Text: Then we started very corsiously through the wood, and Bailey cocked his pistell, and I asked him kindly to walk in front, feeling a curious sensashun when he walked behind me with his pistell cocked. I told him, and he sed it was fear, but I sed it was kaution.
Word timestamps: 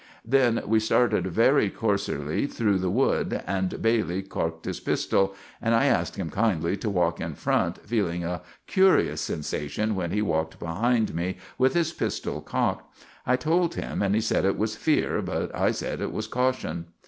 Then 0.25 0.63
we 0.65 0.79
started 0.79 1.27
very 1.27 1.69
corsiously 1.69 2.47
through 2.47 2.79
the 2.79 2.89
wood, 2.89 3.43
and 3.45 3.79
Bailey 3.83 4.23
cocked 4.23 4.65
his 4.65 4.79
pistell, 4.79 5.35
and 5.61 5.75
I 5.75 5.85
asked 5.85 6.15
him 6.15 6.31
kindly 6.31 6.75
to 6.77 6.89
walk 6.89 7.21
in 7.21 7.35
front, 7.35 7.85
feeling 7.85 8.23
a 8.23 8.41
curious 8.65 9.21
sensashun 9.21 9.93
when 9.93 10.09
he 10.09 10.23
walked 10.23 10.57
behind 10.59 11.13
me 11.13 11.37
with 11.59 11.75
his 11.75 11.93
pistell 11.93 12.41
cocked. 12.43 12.87
I 13.27 13.35
told 13.35 13.75
him, 13.75 14.01
and 14.01 14.15
he 14.15 14.21
sed 14.21 14.43
it 14.43 14.57
was 14.57 14.75
fear, 14.75 15.21
but 15.21 15.53
I 15.55 15.69
sed 15.69 16.01
it 16.01 16.11
was 16.11 16.27
kaution. 16.27 16.85